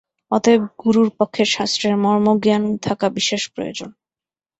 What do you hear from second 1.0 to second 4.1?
পক্ষে শাস্ত্রের মর্মজ্ঞান থাকা বিশেষ প্রয়োজন।